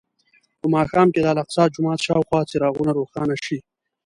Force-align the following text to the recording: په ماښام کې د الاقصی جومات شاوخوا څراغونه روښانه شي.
په 0.59 0.65
ماښام 0.75 1.07
کې 1.13 1.19
د 1.21 1.27
الاقصی 1.33 1.63
جومات 1.75 1.99
شاوخوا 2.05 2.39
څراغونه 2.49 2.91
روښانه 2.99 3.35
شي. 3.45 3.57